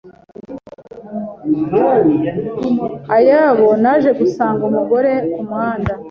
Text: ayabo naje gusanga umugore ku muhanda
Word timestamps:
ayabo 3.17 3.67
naje 3.81 4.11
gusanga 4.19 4.61
umugore 4.69 5.11
ku 5.33 5.39
muhanda 5.49 5.93